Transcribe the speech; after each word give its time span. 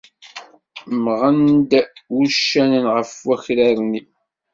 Mɣen-d 1.03 1.71
wuccanen 2.13 2.85
ɣef 2.95 3.11
wakraren-iw. 3.27 4.09